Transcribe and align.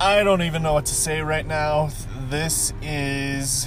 I 0.00 0.22
don't 0.22 0.42
even 0.42 0.62
know 0.62 0.74
what 0.74 0.86
to 0.86 0.94
say 0.94 1.22
right 1.22 1.44
now. 1.44 1.90
This 2.28 2.72
is 2.80 3.66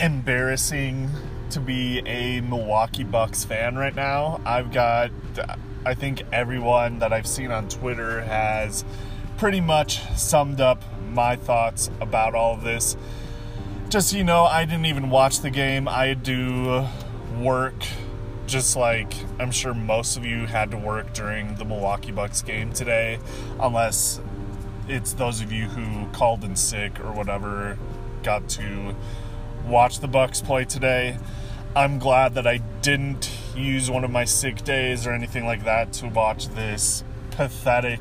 embarrassing 0.00 1.10
to 1.50 1.60
be 1.60 2.00
a 2.00 2.40
Milwaukee 2.40 3.04
Bucks 3.04 3.44
fan 3.44 3.76
right 3.76 3.94
now. 3.94 4.40
I've 4.44 4.72
got, 4.72 5.12
I 5.86 5.94
think 5.94 6.22
everyone 6.32 6.98
that 6.98 7.12
I've 7.12 7.28
seen 7.28 7.52
on 7.52 7.68
Twitter 7.68 8.22
has 8.22 8.84
pretty 9.36 9.60
much 9.60 10.02
summed 10.16 10.60
up 10.60 10.82
my 11.10 11.36
thoughts 11.36 11.88
about 12.00 12.34
all 12.34 12.54
of 12.54 12.64
this. 12.64 12.96
Just 13.90 14.12
you 14.12 14.24
know, 14.24 14.42
I 14.42 14.64
didn't 14.64 14.86
even 14.86 15.08
watch 15.08 15.38
the 15.38 15.50
game. 15.50 15.86
I 15.86 16.14
do 16.14 16.88
work 17.38 17.86
just 18.48 18.74
like 18.74 19.14
I'm 19.38 19.52
sure 19.52 19.72
most 19.72 20.16
of 20.16 20.26
you 20.26 20.46
had 20.46 20.72
to 20.72 20.76
work 20.76 21.14
during 21.14 21.54
the 21.54 21.64
Milwaukee 21.64 22.10
Bucks 22.10 22.42
game 22.42 22.72
today, 22.72 23.20
unless 23.60 24.20
it's 24.88 25.12
those 25.12 25.40
of 25.40 25.52
you 25.52 25.66
who 25.66 26.10
called 26.12 26.44
in 26.44 26.56
sick 26.56 26.98
or 27.00 27.12
whatever 27.12 27.78
got 28.22 28.48
to 28.50 28.94
watch 29.66 30.00
the 30.00 30.08
Bucks 30.08 30.40
play 30.40 30.64
today. 30.64 31.18
I'm 31.74 31.98
glad 31.98 32.34
that 32.34 32.46
I 32.46 32.58
didn't 32.58 33.30
use 33.56 33.90
one 33.90 34.04
of 34.04 34.10
my 34.10 34.24
sick 34.24 34.62
days 34.62 35.06
or 35.06 35.12
anything 35.12 35.46
like 35.46 35.64
that 35.64 35.92
to 35.94 36.08
watch 36.08 36.48
this 36.48 37.04
pathetic 37.30 38.00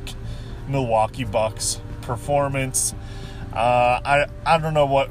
Milwaukee 0.67 1.23
Bucks 1.23 1.81
performance. 2.02 2.94
Uh, 3.53 4.02
I 4.03 4.25
I 4.45 4.58
don't 4.58 4.73
know 4.73 4.86
what 4.86 5.09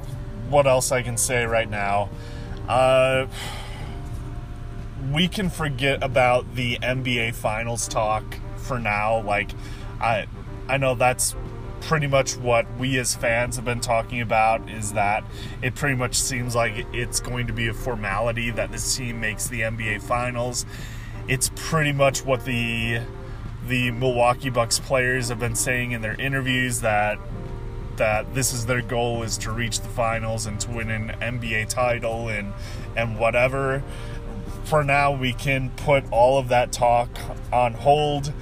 what 0.48 0.66
else 0.66 0.92
I 0.92 1.02
can 1.02 1.16
say 1.16 1.44
right 1.44 1.68
now. 1.68 2.10
Uh, 2.68 3.26
we 5.12 5.28
can 5.28 5.48
forget 5.48 6.02
about 6.02 6.54
the 6.54 6.78
NBA 6.82 7.34
Finals 7.34 7.88
talk 7.88 8.36
for 8.56 8.78
now. 8.78 9.20
Like, 9.20 9.50
I 10.00 10.26
I 10.68 10.76
know 10.76 10.94
that's 10.94 11.34
pretty 11.80 12.06
much 12.06 12.36
what 12.36 12.66
we 12.78 12.98
as 12.98 13.14
fans 13.14 13.56
have 13.56 13.64
been 13.64 13.80
talking 13.80 14.20
about 14.20 14.68
is 14.70 14.92
that 14.92 15.24
it 15.62 15.74
pretty 15.74 15.96
much 15.96 16.14
seems 16.14 16.54
like 16.54 16.86
it's 16.92 17.20
going 17.20 17.46
to 17.46 17.52
be 17.52 17.68
a 17.68 17.74
formality 17.74 18.50
that 18.50 18.70
this 18.70 18.96
team 18.96 19.20
makes 19.20 19.48
the 19.48 19.60
NBA 19.62 20.02
finals. 20.02 20.66
It's 21.28 21.50
pretty 21.54 21.92
much 21.92 22.24
what 22.24 22.44
the 22.44 23.00
the 23.66 23.90
Milwaukee 23.90 24.50
Bucks 24.50 24.78
players 24.78 25.28
have 25.28 25.38
been 25.38 25.54
saying 25.54 25.92
in 25.92 26.02
their 26.02 26.18
interviews 26.20 26.80
that 26.80 27.18
that 27.96 28.34
this 28.34 28.54
is 28.54 28.64
their 28.64 28.80
goal 28.80 29.22
is 29.22 29.36
to 29.36 29.52
reach 29.52 29.80
the 29.80 29.88
finals 29.88 30.46
and 30.46 30.58
to 30.58 30.70
win 30.70 30.90
an 30.90 31.10
NBA 31.20 31.68
title 31.68 32.28
and 32.28 32.52
and 32.96 33.18
whatever. 33.18 33.82
For 34.64 34.82
now 34.84 35.12
we 35.12 35.32
can 35.32 35.70
put 35.70 36.10
all 36.10 36.38
of 36.38 36.48
that 36.48 36.72
talk 36.72 37.10
on 37.52 37.74
hold 37.74 38.32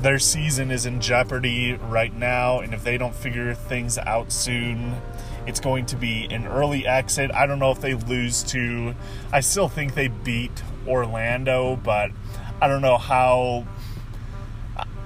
their 0.00 0.18
season 0.18 0.70
is 0.70 0.86
in 0.86 1.00
jeopardy 1.00 1.74
right 1.74 2.14
now, 2.14 2.60
and 2.60 2.72
if 2.72 2.84
they 2.84 2.98
don't 2.98 3.14
figure 3.14 3.54
things 3.54 3.98
out 3.98 4.32
soon, 4.32 4.94
it's 5.46 5.60
going 5.60 5.86
to 5.86 5.96
be 5.96 6.26
an 6.30 6.46
early 6.46 6.86
exit. 6.86 7.30
I 7.32 7.46
don't 7.46 7.58
know 7.58 7.70
if 7.70 7.80
they 7.80 7.94
lose 7.94 8.42
to, 8.44 8.94
I 9.32 9.40
still 9.40 9.68
think 9.68 9.94
they 9.94 10.08
beat 10.08 10.62
Orlando, 10.86 11.76
but 11.76 12.10
I 12.60 12.68
don't 12.68 12.82
know 12.82 12.98
how. 12.98 13.66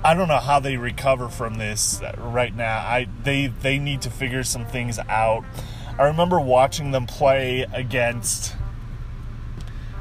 I 0.04 0.14
don't 0.14 0.26
know 0.26 0.38
how 0.38 0.58
they 0.58 0.76
recover 0.76 1.28
from 1.28 1.58
this 1.58 2.02
right 2.18 2.52
now. 2.54 2.78
I 2.78 3.06
they 3.22 3.46
they 3.46 3.78
need 3.78 4.02
to 4.02 4.10
figure 4.10 4.42
some 4.42 4.66
things 4.66 4.98
out. 5.08 5.44
I 5.96 6.04
remember 6.04 6.40
watching 6.40 6.90
them 6.90 7.06
play 7.06 7.66
against 7.72 8.56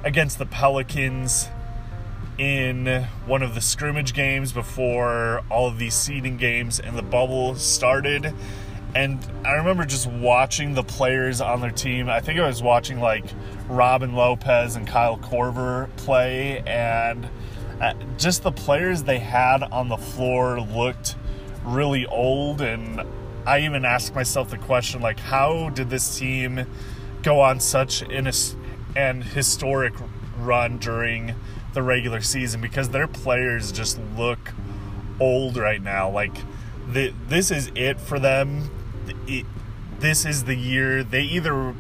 against 0.04 0.40
the 0.40 0.48
Pelicans 0.48 1.50
in 2.42 3.04
one 3.28 3.44
of 3.44 3.54
the 3.54 3.62
scrimmage 3.62 4.16
games 4.16 4.52
before 4.52 5.44
all 5.52 5.68
of 5.68 5.78
these 5.78 5.94
seeding 5.94 6.38
games 6.38 6.80
and 6.80 6.98
the 6.98 7.04
bubble 7.04 7.54
started. 7.54 8.34
And 8.96 9.20
I 9.46 9.52
remember 9.52 9.86
just 9.86 10.08
watching 10.08 10.74
the 10.74 10.82
players 10.82 11.40
on 11.40 11.62
their 11.62 11.70
team. 11.70 12.10
I 12.10 12.20
think 12.20 12.40
I 12.40 12.48
was 12.48 12.64
watching 12.64 13.00
like 13.00 13.26
Robin 13.70 14.16
Lopez 14.16 14.76
and 14.76 14.88
Kyle 14.88 15.20
Korver 15.20 15.96
play, 15.98 16.64
and 16.66 17.30
uh, 17.80 17.94
just 18.18 18.42
the 18.42 18.52
players 18.52 19.04
they 19.04 19.20
had 19.20 19.62
on 19.62 19.88
the 19.88 19.98
floor 19.98 20.60
looked 20.60 21.18
really 21.64 22.08
old. 22.08 22.62
And 22.62 23.04
I 23.46 23.60
even 23.60 23.86
asked 23.86 24.16
myself 24.16 24.50
the 24.50 24.58
question 24.58 25.00
like, 25.00 25.20
how 25.20 25.70
did 25.70 25.92
this 25.92 26.18
team 26.18 26.66
go 27.22 27.40
on 27.40 27.60
such 27.60 28.02
an, 28.02 28.28
an 28.96 29.22
historic 29.22 29.94
run 30.40 30.80
during 30.80 31.36
the 31.74 31.84
regular 31.84 32.22
season 32.22 32.62
because 32.62 32.90
their 32.90 33.08
players 33.08 33.72
just 33.72 34.00
look 34.18 34.54
old 35.20 35.58
right 35.58 35.82
now. 35.82 36.10
Like 36.10 36.36
the, 36.88 37.14
this 37.28 37.52
is 37.52 37.72
it 37.76 38.00
for 38.00 38.20
them. 38.20 38.70
It, 39.28 39.46
this 40.00 40.26
is 40.26 40.46
the 40.46 40.56
year 40.56 41.04
they 41.04 41.22
either 41.22 41.76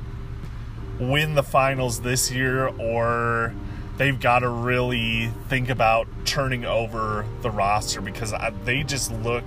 win 0.99 1.33
the 1.33 1.43
finals 1.43 2.01
this 2.01 2.31
year 2.31 2.67
or 2.67 3.53
they've 3.97 4.19
got 4.19 4.39
to 4.39 4.49
really 4.49 5.31
think 5.49 5.69
about 5.69 6.07
turning 6.25 6.65
over 6.65 7.25
the 7.41 7.49
roster 7.49 8.01
because 8.01 8.33
they 8.63 8.83
just 8.83 9.11
look 9.11 9.43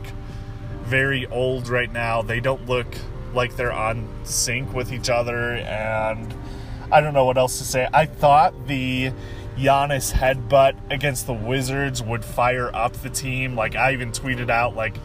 very 0.82 1.26
old 1.28 1.68
right 1.68 1.92
now. 1.92 2.22
They 2.22 2.40
don't 2.40 2.66
look 2.66 2.86
like 3.32 3.56
they're 3.56 3.72
on 3.72 4.08
sync 4.24 4.72
with 4.74 4.92
each 4.92 5.08
other 5.08 5.54
and 5.54 6.34
I 6.90 7.00
don't 7.00 7.14
know 7.14 7.24
what 7.24 7.38
else 7.38 7.58
to 7.58 7.64
say. 7.64 7.88
I 7.92 8.06
thought 8.06 8.66
the 8.66 9.12
Giannis 9.56 10.12
headbutt 10.12 10.74
against 10.90 11.26
the 11.26 11.32
Wizards 11.32 12.02
would 12.02 12.24
fire 12.24 12.70
up 12.74 12.92
the 12.94 13.10
team. 13.10 13.54
Like 13.54 13.76
I 13.76 13.92
even 13.92 14.10
tweeted 14.10 14.50
out 14.50 14.74
like, 14.74 14.96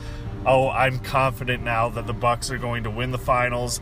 "Oh, 0.46 0.70
I'm 0.70 1.00
confident 1.00 1.64
now 1.64 1.90
that 1.90 2.08
the 2.08 2.14
Bucks 2.14 2.50
are 2.52 2.58
going 2.58 2.84
to 2.84 2.90
win 2.90 3.12
the 3.12 3.18
finals." 3.18 3.80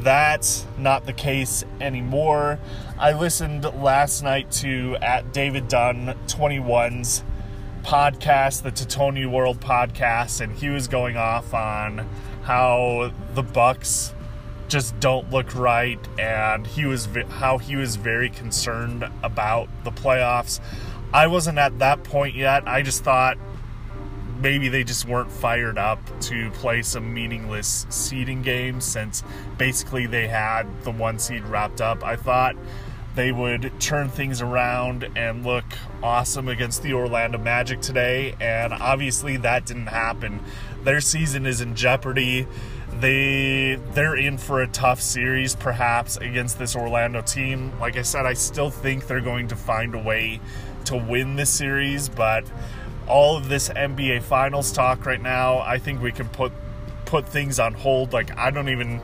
That's 0.00 0.66
not 0.78 1.06
the 1.06 1.12
case 1.12 1.64
anymore. 1.80 2.58
I 2.98 3.12
listened 3.12 3.64
last 3.82 4.22
night 4.22 4.50
to 4.52 4.96
at 5.02 5.32
David 5.32 5.68
Dunn 5.68 6.14
21's 6.26 7.22
podcast, 7.82 8.62
the 8.62 8.72
Totoni 8.72 9.30
World 9.30 9.60
podcast, 9.60 10.40
and 10.40 10.56
he 10.56 10.68
was 10.68 10.88
going 10.88 11.16
off 11.16 11.52
on 11.52 12.08
how 12.42 13.12
the 13.34 13.42
Bucks 13.42 14.14
just 14.72 14.98
don't 15.00 15.30
look 15.30 15.54
right 15.54 16.00
and 16.18 16.66
he 16.66 16.86
was 16.86 17.06
how 17.28 17.58
he 17.58 17.76
was 17.76 17.96
very 17.96 18.30
concerned 18.30 19.04
about 19.22 19.68
the 19.84 19.92
playoffs. 19.92 20.60
I 21.12 21.26
wasn't 21.26 21.58
at 21.58 21.78
that 21.80 22.02
point 22.04 22.34
yet. 22.34 22.66
I 22.66 22.80
just 22.80 23.04
thought 23.04 23.36
maybe 24.40 24.70
they 24.70 24.82
just 24.82 25.06
weren't 25.06 25.30
fired 25.30 25.76
up 25.76 26.00
to 26.22 26.50
play 26.52 26.80
some 26.80 27.12
meaningless 27.12 27.86
seeding 27.90 28.40
games 28.40 28.86
since 28.86 29.22
basically 29.58 30.06
they 30.06 30.26
had 30.26 30.64
the 30.84 30.90
one 30.90 31.18
seed 31.18 31.44
wrapped 31.44 31.82
up. 31.82 32.02
I 32.02 32.16
thought 32.16 32.56
they 33.14 33.30
would 33.30 33.78
turn 33.78 34.08
things 34.08 34.40
around 34.40 35.06
and 35.14 35.44
look 35.44 35.66
awesome 36.02 36.48
against 36.48 36.82
the 36.82 36.94
Orlando 36.94 37.36
Magic 37.36 37.82
today, 37.82 38.34
and 38.40 38.72
obviously 38.72 39.36
that 39.36 39.66
didn't 39.66 39.88
happen. 39.88 40.40
Their 40.82 41.02
season 41.02 41.44
is 41.44 41.60
in 41.60 41.76
jeopardy 41.76 42.46
they 43.02 43.80
they're 43.94 44.14
in 44.14 44.38
for 44.38 44.62
a 44.62 44.68
tough 44.68 45.00
series 45.00 45.56
perhaps 45.56 46.16
against 46.16 46.58
this 46.58 46.76
Orlando 46.76 47.20
team. 47.20 47.78
Like 47.80 47.96
I 47.96 48.02
said, 48.02 48.26
I 48.26 48.34
still 48.34 48.70
think 48.70 49.08
they're 49.08 49.20
going 49.20 49.48
to 49.48 49.56
find 49.56 49.94
a 49.96 49.98
way 49.98 50.40
to 50.84 50.96
win 50.96 51.34
this 51.34 51.50
series, 51.50 52.08
but 52.08 52.44
all 53.08 53.36
of 53.36 53.48
this 53.48 53.68
NBA 53.68 54.22
finals 54.22 54.70
talk 54.72 55.04
right 55.04 55.20
now, 55.20 55.58
I 55.58 55.78
think 55.78 56.00
we 56.00 56.12
can 56.12 56.28
put 56.28 56.52
put 57.04 57.28
things 57.28 57.58
on 57.58 57.74
hold. 57.74 58.12
Like 58.12 58.38
I 58.38 58.52
don't 58.52 58.68
even 58.68 59.02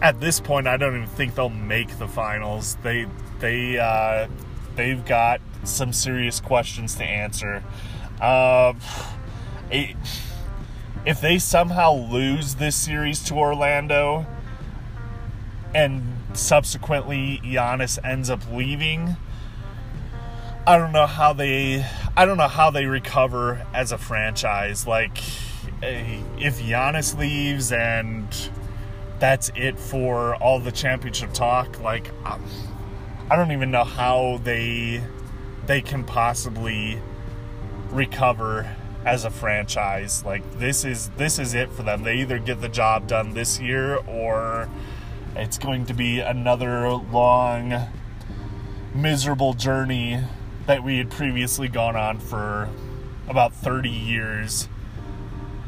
at 0.00 0.20
this 0.20 0.38
point 0.38 0.68
I 0.68 0.76
don't 0.76 0.94
even 0.94 1.08
think 1.08 1.34
they'll 1.34 1.48
make 1.48 1.98
the 1.98 2.08
finals. 2.08 2.76
They 2.84 3.06
they 3.40 3.76
uh 3.76 4.28
they've 4.76 5.04
got 5.04 5.40
some 5.64 5.92
serious 5.92 6.38
questions 6.38 6.94
to 6.94 7.04
answer. 7.04 7.64
Uh, 8.20 8.74
it, 9.72 9.96
if 11.04 11.20
they 11.20 11.38
somehow 11.38 11.92
lose 11.92 12.56
this 12.56 12.76
series 12.76 13.22
to 13.24 13.34
Orlando 13.34 14.26
and 15.74 16.02
subsequently 16.34 17.40
Giannis 17.44 17.98
ends 18.04 18.30
up 18.30 18.40
leaving, 18.52 19.16
I 20.66 20.78
don't 20.78 20.92
know 20.92 21.06
how 21.06 21.32
they 21.32 21.84
I 22.16 22.24
don't 22.24 22.36
know 22.36 22.48
how 22.48 22.70
they 22.70 22.86
recover 22.86 23.66
as 23.74 23.90
a 23.90 23.98
franchise. 23.98 24.86
Like 24.86 25.18
eh, 25.82 26.20
if 26.38 26.60
Giannis 26.60 27.18
leaves 27.18 27.72
and 27.72 28.28
that's 29.18 29.50
it 29.56 29.78
for 29.78 30.36
all 30.36 30.60
the 30.60 30.72
championship 30.72 31.32
talk, 31.32 31.80
like 31.80 32.10
um, 32.24 32.44
I 33.28 33.36
don't 33.36 33.50
even 33.50 33.70
know 33.72 33.84
how 33.84 34.40
they 34.44 35.02
they 35.66 35.80
can 35.80 36.04
possibly 36.04 37.00
recover 37.90 38.76
as 39.04 39.24
a 39.24 39.30
franchise. 39.30 40.24
Like 40.24 40.58
this 40.58 40.84
is 40.84 41.10
this 41.16 41.38
is 41.38 41.54
it 41.54 41.72
for 41.72 41.82
them. 41.82 42.02
They 42.02 42.16
either 42.16 42.38
get 42.38 42.60
the 42.60 42.68
job 42.68 43.06
done 43.06 43.34
this 43.34 43.60
year 43.60 43.96
or 43.96 44.68
it's 45.34 45.58
going 45.58 45.86
to 45.86 45.94
be 45.94 46.20
another 46.20 46.88
long 46.90 47.88
miserable 48.94 49.54
journey 49.54 50.20
that 50.66 50.84
we 50.84 50.98
had 50.98 51.10
previously 51.10 51.68
gone 51.68 51.96
on 51.96 52.18
for 52.18 52.68
about 53.28 53.54
30 53.54 53.88
years 53.88 54.68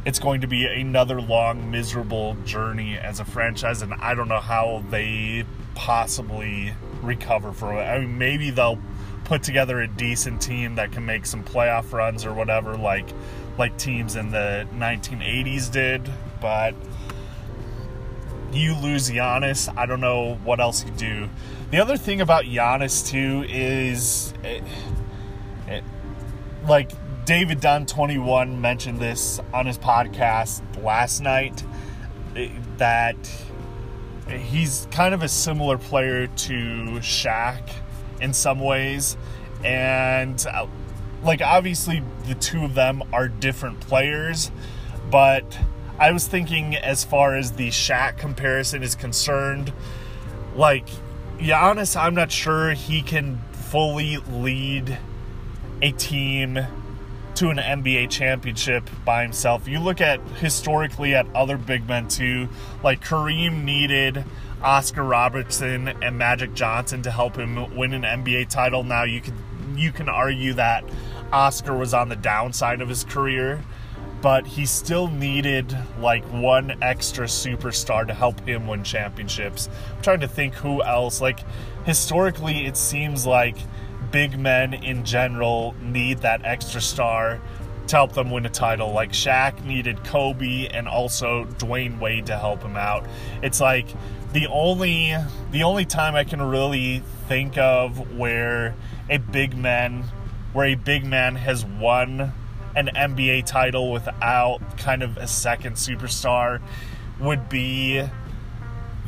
it's 0.04 0.18
going 0.18 0.42
to 0.42 0.46
be 0.46 0.66
another 0.66 1.20
long, 1.20 1.70
miserable 1.70 2.36
journey 2.44 2.98
as 2.98 3.20
a 3.20 3.24
franchise, 3.24 3.80
and 3.80 3.94
I 3.94 4.14
don't 4.14 4.28
know 4.28 4.40
how 4.40 4.84
they 4.90 5.44
possibly 5.74 6.74
recover 7.02 7.52
from 7.52 7.76
it. 7.76 7.82
I 7.82 8.00
mean, 8.00 8.18
maybe 8.18 8.50
they'll 8.50 8.78
put 9.24 9.42
together 9.42 9.80
a 9.80 9.88
decent 9.88 10.40
team 10.40 10.74
that 10.76 10.92
can 10.92 11.04
make 11.04 11.26
some 11.26 11.42
playoff 11.42 11.92
runs 11.92 12.24
or 12.24 12.32
whatever, 12.32 12.76
like 12.76 13.08
like 13.56 13.76
teams 13.78 14.16
in 14.16 14.30
the 14.30 14.66
1980s 14.74 15.70
did, 15.70 16.10
but 16.40 16.74
you 18.52 18.74
lose 18.74 19.10
Giannis, 19.10 19.72
I 19.76 19.86
don't 19.86 20.00
know 20.00 20.34
what 20.44 20.60
else 20.60 20.84
you 20.84 20.90
do. 20.92 21.28
The 21.70 21.80
other 21.80 21.96
thing 21.96 22.20
about 22.20 22.44
Giannis 22.44 23.06
too 23.06 23.44
is, 23.48 24.32
it, 24.42 24.62
it, 25.66 25.84
like 26.66 26.92
David 27.24 27.60
Dunn 27.60 27.86
21 27.86 28.60
mentioned 28.60 28.98
this 28.98 29.40
on 29.52 29.66
his 29.66 29.78
podcast 29.78 30.62
last 30.82 31.20
night, 31.20 31.64
eh, 32.36 32.48
that 32.76 33.16
he's 34.28 34.88
kind 34.90 35.14
of 35.14 35.22
a 35.22 35.28
similar 35.28 35.78
player 35.78 36.26
to 36.26 36.54
Shaq 37.00 37.68
in 38.20 38.32
some 38.32 38.60
ways, 38.60 39.16
and 39.64 40.44
uh, 40.46 40.66
like 41.22 41.40
obviously 41.40 42.02
the 42.26 42.34
two 42.34 42.64
of 42.64 42.74
them 42.74 43.02
are 43.12 43.28
different 43.28 43.80
players, 43.80 44.50
but 45.10 45.58
I 45.98 46.12
was 46.12 46.26
thinking 46.26 46.74
as 46.76 47.04
far 47.04 47.36
as 47.36 47.52
the 47.52 47.68
Shaq 47.68 48.18
comparison 48.18 48.82
is 48.82 48.94
concerned, 48.94 49.72
like 50.54 50.88
Giannis, 51.38 51.96
I'm 51.96 52.14
not 52.14 52.32
sure 52.32 52.72
he 52.72 53.02
can 53.02 53.40
fully 53.52 54.18
lead 54.18 54.98
a 55.82 55.92
team 55.92 56.58
to 57.36 57.50
an 57.50 57.58
NBA 57.58 58.10
championship 58.10 58.88
by 59.04 59.22
himself. 59.22 59.66
You 59.66 59.80
look 59.80 60.00
at 60.00 60.20
historically 60.38 61.14
at 61.14 61.26
other 61.34 61.56
big 61.56 61.88
men 61.88 62.08
too, 62.08 62.48
like 62.82 63.04
Kareem 63.04 63.64
needed 63.64 64.24
Oscar 64.62 65.02
Robertson 65.02 65.88
and 65.88 66.16
Magic 66.16 66.54
Johnson 66.54 67.02
to 67.02 67.10
help 67.10 67.36
him 67.36 67.76
win 67.76 67.92
an 67.92 68.02
NBA 68.02 68.48
title. 68.48 68.84
Now 68.84 69.04
you 69.04 69.20
can 69.20 69.34
you 69.76 69.92
can 69.92 70.08
argue 70.08 70.54
that 70.54 70.84
Oscar 71.32 71.76
was 71.76 71.92
on 71.92 72.08
the 72.08 72.16
downside 72.16 72.80
of 72.80 72.88
his 72.88 73.04
career, 73.04 73.62
but 74.22 74.46
he 74.46 74.64
still 74.64 75.08
needed 75.08 75.76
like 75.98 76.24
one 76.26 76.82
extra 76.82 77.26
superstar 77.26 78.06
to 78.06 78.14
help 78.14 78.40
him 78.46 78.66
win 78.66 78.84
championships. 78.84 79.68
I'm 79.96 80.02
trying 80.02 80.20
to 80.20 80.28
think 80.28 80.54
who 80.54 80.82
else. 80.82 81.20
Like 81.20 81.40
historically, 81.84 82.66
it 82.66 82.76
seems 82.76 83.26
like 83.26 83.56
big 84.14 84.38
men 84.38 84.72
in 84.72 85.04
general 85.04 85.74
need 85.82 86.18
that 86.18 86.40
extra 86.44 86.80
star 86.80 87.40
to 87.88 87.96
help 87.96 88.12
them 88.12 88.30
win 88.30 88.46
a 88.46 88.48
title. 88.48 88.92
Like 88.92 89.10
Shaq 89.10 89.64
needed 89.64 90.04
Kobe 90.04 90.68
and 90.68 90.86
also 90.86 91.46
Dwyane 91.58 91.98
Wade 91.98 92.26
to 92.26 92.38
help 92.38 92.62
him 92.62 92.76
out. 92.76 93.04
It's 93.42 93.60
like 93.60 93.88
the 94.32 94.46
only 94.46 95.16
the 95.50 95.64
only 95.64 95.84
time 95.84 96.14
I 96.14 96.22
can 96.22 96.40
really 96.40 97.02
think 97.26 97.58
of 97.58 98.16
where 98.16 98.76
a 99.10 99.16
big 99.16 99.56
man 99.56 100.04
where 100.52 100.66
a 100.66 100.76
big 100.76 101.04
man 101.04 101.34
has 101.34 101.64
won 101.64 102.32
an 102.76 102.90
NBA 102.94 103.46
title 103.46 103.90
without 103.90 104.60
kind 104.78 105.02
of 105.02 105.16
a 105.16 105.26
second 105.26 105.74
superstar 105.74 106.62
would 107.18 107.48
be 107.48 108.00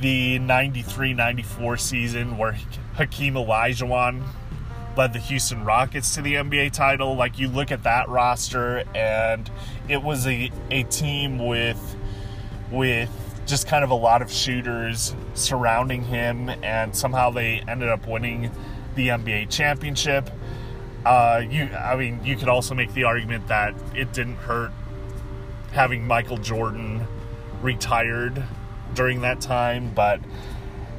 the 0.00 0.38
93-94 0.40 1.78
season 1.78 2.36
where 2.36 2.58
Hakeem 2.94 3.34
Olajuwon 3.34 4.24
led 4.96 5.12
the 5.12 5.18
Houston 5.18 5.64
Rockets 5.64 6.14
to 6.14 6.22
the 6.22 6.34
NBA 6.34 6.72
title. 6.72 7.16
Like 7.16 7.38
you 7.38 7.48
look 7.48 7.70
at 7.70 7.82
that 7.84 8.08
roster 8.08 8.84
and 8.94 9.50
it 9.88 10.02
was 10.02 10.26
a, 10.26 10.50
a 10.70 10.82
team 10.84 11.44
with 11.46 11.96
with 12.70 13.10
just 13.46 13.68
kind 13.68 13.84
of 13.84 13.90
a 13.90 13.94
lot 13.94 14.22
of 14.22 14.30
shooters 14.30 15.14
surrounding 15.34 16.02
him 16.02 16.48
and 16.48 16.94
somehow 16.96 17.30
they 17.30 17.62
ended 17.68 17.88
up 17.88 18.06
winning 18.08 18.50
the 18.96 19.08
NBA 19.08 19.50
championship. 19.50 20.30
Uh, 21.04 21.42
you, 21.48 21.64
I 21.66 21.94
mean, 21.94 22.20
you 22.24 22.36
could 22.36 22.48
also 22.48 22.74
make 22.74 22.92
the 22.92 23.04
argument 23.04 23.46
that 23.46 23.74
it 23.94 24.12
didn't 24.12 24.36
hurt 24.36 24.72
having 25.70 26.06
Michael 26.06 26.38
Jordan 26.38 27.06
retired 27.62 28.42
during 28.94 29.20
that 29.20 29.40
time, 29.40 29.92
but 29.94 30.20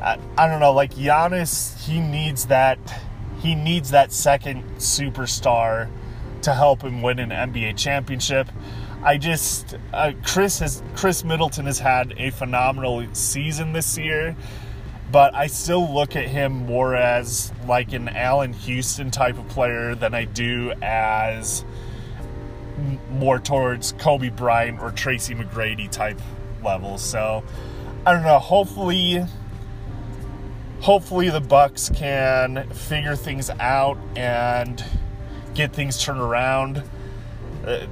I, 0.01 0.17
I 0.37 0.47
don't 0.47 0.59
know. 0.59 0.71
Like 0.71 0.93
Giannis, 0.93 1.77
he 1.85 1.99
needs 1.99 2.45
that. 2.45 2.79
He 3.39 3.55
needs 3.55 3.91
that 3.91 4.11
second 4.11 4.63
superstar 4.77 5.89
to 6.41 6.53
help 6.53 6.81
him 6.81 7.01
win 7.01 7.19
an 7.19 7.29
NBA 7.29 7.77
championship. 7.77 8.49
I 9.03 9.17
just 9.17 9.75
uh, 9.93 10.13
Khris 10.23 10.59
has 10.59 10.81
Khris 10.95 11.23
Middleton 11.23 11.65
has 11.65 11.79
had 11.79 12.13
a 12.17 12.31
phenomenal 12.31 13.05
season 13.13 13.73
this 13.73 13.97
year 13.97 14.35
but 15.11 15.33
I 15.33 15.47
still 15.47 15.93
look 15.93 16.15
at 16.15 16.27
him 16.27 16.65
more 16.65 16.95
as 16.95 17.51
like 17.65 17.93
an 17.93 18.09
Allan 18.09 18.53
Houston 18.53 19.11
type 19.11 19.37
of 19.37 19.47
player 19.47 19.95
than 19.95 20.13
I 20.13 20.25
do 20.25 20.73
as 20.81 21.63
more 23.11 23.39
towards 23.39 23.93
Kobe 23.93 24.29
Bryant 24.29 24.81
or 24.81 24.91
Tracy 24.91 25.33
McGrady 25.33 25.89
type 25.89 26.19
levels. 26.63 27.01
So 27.01 27.43
I 28.05 28.13
don't 28.13 28.23
know. 28.23 28.39
Hopefully, 28.39 29.25
hopefully 30.87 31.29
the 31.29 31.41
Bucks 31.41 31.91
can 31.93 32.65
figure 32.69 33.17
things 33.17 33.49
out 33.59 33.97
and 34.15 34.81
get 35.53 35.73
things 35.73 36.01
turned 36.01 36.21
around. 36.21 36.81
Uh, 37.65 37.85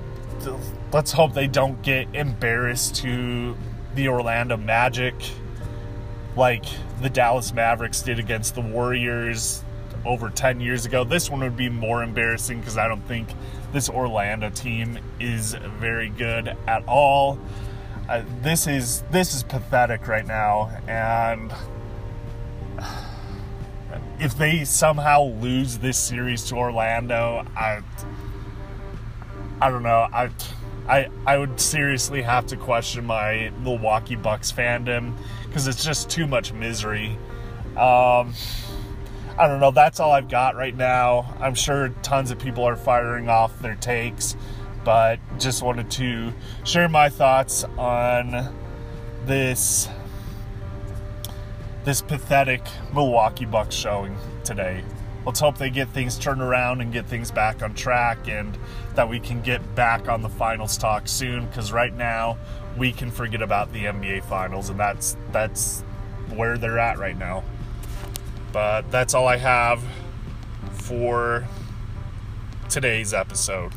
let's 0.93 1.11
hope 1.11 1.33
they 1.33 1.45
don't 1.45 1.81
get 1.81 2.07
embarrassed 2.15 2.95
to 2.95 3.53
the 3.95 4.07
Orlando 4.07 4.55
Magic 4.55 5.13
like 6.37 6.63
the 7.01 7.09
Dallas 7.09 7.51
Mavericks 7.51 8.01
did 8.01 8.17
against 8.17 8.55
the 8.55 8.61
Warriors 8.61 9.65
over 10.05 10.29
10 10.29 10.61
years 10.61 10.85
ago. 10.85 11.03
This 11.03 11.29
one 11.29 11.41
would 11.41 11.57
be 11.57 11.67
more 11.67 12.01
embarrassing 12.01 12.61
because 12.61 12.77
I 12.77 12.87
don't 12.87 13.05
think 13.09 13.27
this 13.73 13.89
Orlando 13.89 14.49
team 14.51 14.99
is 15.19 15.53
very 15.81 16.07
good 16.07 16.55
at 16.65 16.87
all. 16.87 17.41
Uh, 18.07 18.23
this 18.41 18.67
is 18.67 19.03
this 19.11 19.33
is 19.35 19.43
pathetic 19.43 20.07
right 20.07 20.25
now 20.25 20.69
and 20.87 21.51
if 24.19 24.37
they 24.37 24.65
somehow 24.65 25.23
lose 25.23 25.77
this 25.77 25.97
series 25.97 26.43
to 26.45 26.55
Orlando, 26.55 27.45
I 27.55 27.81
I 29.61 29.69
don't 29.69 29.83
know. 29.83 30.07
I 30.11 30.29
I 30.87 31.09
I 31.25 31.37
would 31.37 31.59
seriously 31.59 32.21
have 32.21 32.45
to 32.47 32.57
question 32.57 33.05
my 33.05 33.51
Milwaukee 33.61 34.15
Bucks 34.15 34.51
fandom 34.51 35.15
because 35.47 35.67
it's 35.67 35.83
just 35.83 36.09
too 36.09 36.27
much 36.27 36.53
misery. 36.53 37.17
Um, 37.77 38.33
I 39.37 39.47
don't 39.47 39.59
know. 39.59 39.71
That's 39.71 39.99
all 39.99 40.11
I've 40.11 40.29
got 40.29 40.55
right 40.55 40.75
now. 40.75 41.35
I'm 41.39 41.55
sure 41.55 41.89
tons 42.01 42.31
of 42.31 42.39
people 42.39 42.63
are 42.65 42.77
firing 42.77 43.27
off 43.27 43.59
their 43.59 43.75
takes, 43.75 44.37
but 44.85 45.19
just 45.39 45.61
wanted 45.61 45.91
to 45.91 46.31
share 46.63 46.87
my 46.87 47.09
thoughts 47.09 47.65
on 47.77 48.53
this 49.25 49.89
this 51.85 52.01
pathetic 52.01 52.61
Milwaukee 52.93 53.45
Bucks 53.45 53.75
showing 53.75 54.17
today. 54.43 54.83
Let's 55.23 55.39
hope 55.39 55.57
they 55.57 55.69
get 55.69 55.87
things 55.89 56.17
turned 56.17 56.41
around 56.41 56.81
and 56.81 56.91
get 56.91 57.05
things 57.05 57.31
back 57.31 57.61
on 57.61 57.75
track 57.75 58.27
and 58.27 58.57
that 58.95 59.07
we 59.07 59.19
can 59.19 59.41
get 59.41 59.75
back 59.75 60.09
on 60.09 60.21
the 60.21 60.29
finals 60.29 60.77
talk 60.77 61.07
soon 61.07 61.45
because 61.45 61.71
right 61.71 61.95
now 61.95 62.37
we 62.75 62.91
can 62.91 63.11
forget 63.11 63.41
about 63.41 63.71
the 63.71 63.85
NBA 63.85 64.23
finals 64.25 64.69
and 64.69 64.79
that's 64.79 65.15
that's 65.31 65.81
where 66.33 66.57
they're 66.57 66.79
at 66.79 66.97
right 66.97 67.17
now. 67.17 67.43
But 68.51 68.89
that's 68.91 69.13
all 69.13 69.27
I 69.27 69.37
have 69.37 69.83
for 70.71 71.47
today's 72.69 73.13
episode. 73.13 73.73